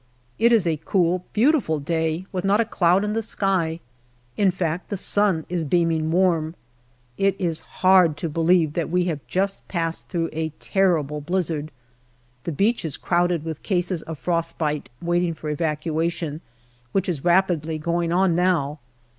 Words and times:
It 0.39 0.51
is 0.51 0.65
a 0.65 0.81
cool, 0.83 1.25
beautiful 1.31 1.79
day, 1.79 2.25
with 2.31 2.43
not 2.43 2.59
a 2.59 2.65
cloud 2.65 3.03
in 3.03 3.13
the 3.13 3.21
sky. 3.21 3.79
In 4.35 4.49
fact, 4.49 4.89
the 4.89 4.97
sun 4.97 5.45
is 5.47 5.63
beaming 5.63 6.09
warm. 6.09 6.55
It 7.19 7.35
is 7.37 7.59
hard 7.85 8.17
to 8.17 8.27
believe 8.27 8.73
that 8.73 8.89
we 8.89 9.03
have 9.05 9.19
just 9.27 9.67
passed 9.67 10.07
through 10.07 10.31
a 10.33 10.49
terrible 10.59 11.21
blizzard. 11.21 11.69
The 12.45 12.51
beach 12.51 12.83
is 12.83 12.97
crowded 12.97 13.43
with 13.45 13.61
cases 13.61 14.01
of 14.01 14.17
frostbite 14.17 14.89
waiting 15.03 15.35
for 15.35 15.51
evacuation, 15.51 16.41
which 16.93 17.07
is 17.07 17.23
rapidly 17.23 17.77
going 17.77 18.11
on 18.11 18.33
now. 18.33 18.79